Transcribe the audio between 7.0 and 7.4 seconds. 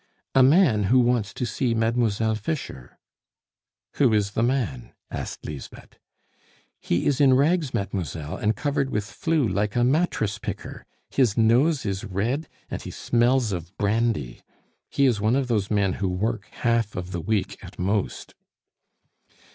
is in